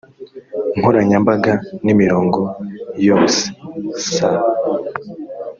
nkoranyambaga 0.77 1.53
n 1.83 1.87
imirongo 1.93 2.39
yoses 3.05 3.39